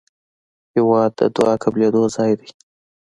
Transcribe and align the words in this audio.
هېواد 0.75 1.11
د 1.19 1.21
دعا 1.35 1.53
قبلېدو 1.63 2.01
ځای 2.15 2.31
دی. 2.39 2.49